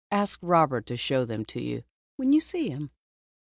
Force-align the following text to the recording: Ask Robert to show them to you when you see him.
Ask 0.09 0.39
Robert 0.41 0.87
to 0.87 0.97
show 0.97 1.25
them 1.25 1.45
to 1.45 1.61
you 1.61 1.83
when 2.17 2.33
you 2.33 2.39
see 2.39 2.69
him. 2.71 2.89